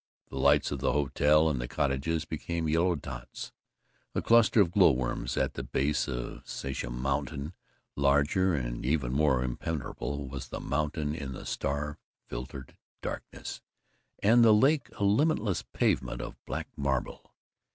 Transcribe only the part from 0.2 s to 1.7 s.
The lights of the hotel and the